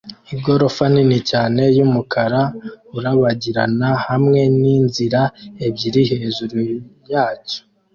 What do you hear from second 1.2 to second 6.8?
cyane yumukara urabagirana hamwe n'inzira ebyiri hejuru